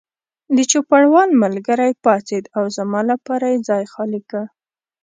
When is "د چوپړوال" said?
0.55-1.29